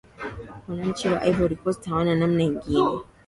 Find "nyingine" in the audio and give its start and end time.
2.43-2.99